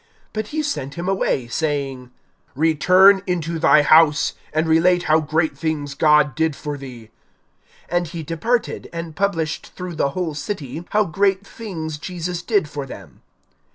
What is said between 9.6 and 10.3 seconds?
through the